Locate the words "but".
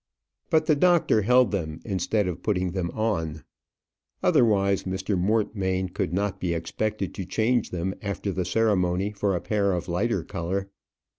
0.49-0.65